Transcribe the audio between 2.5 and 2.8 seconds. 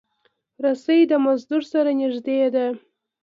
ده.